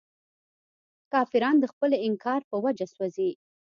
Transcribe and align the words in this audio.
کافران 1.11 1.55
د 1.59 1.65
خپل 1.71 1.91
انکار 2.07 2.41
په 2.49 2.55
وجه 2.65 2.85
سوځي. 2.93 3.31